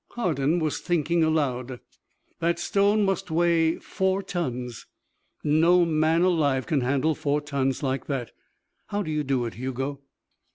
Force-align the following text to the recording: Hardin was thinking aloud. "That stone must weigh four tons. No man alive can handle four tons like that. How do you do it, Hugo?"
Hardin 0.13 0.57
was 0.57 0.79
thinking 0.79 1.23
aloud. 1.23 1.79
"That 2.39 2.57
stone 2.57 3.05
must 3.05 3.29
weigh 3.29 3.75
four 3.75 4.23
tons. 4.23 4.87
No 5.43 5.85
man 5.85 6.23
alive 6.23 6.65
can 6.65 6.81
handle 6.81 7.13
four 7.13 7.39
tons 7.39 7.83
like 7.83 8.07
that. 8.07 8.31
How 8.87 9.03
do 9.03 9.11
you 9.11 9.23
do 9.23 9.45
it, 9.45 9.53
Hugo?" 9.53 10.01